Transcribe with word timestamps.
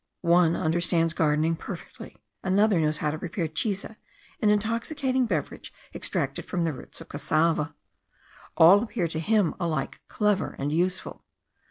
One 0.25 0.55
understands 0.55 1.13
gardening 1.13 1.55
perfectly; 1.55 2.17
another 2.41 2.79
knows 2.79 2.97
how 2.97 3.11
to 3.11 3.19
prepare 3.19 3.47
chiza, 3.47 3.97
an 4.41 4.49
intoxicating 4.49 5.27
beverage 5.27 5.71
extracted 5.93 6.43
from 6.43 6.63
the 6.63 6.73
root 6.73 6.99
of 7.01 7.07
cassava; 7.07 7.75
all 8.57 8.81
appear 8.81 9.07
to 9.07 9.19
him 9.19 9.53
alike 9.59 10.01
clever 10.07 10.55
and 10.57 10.73
useful. 10.73 11.23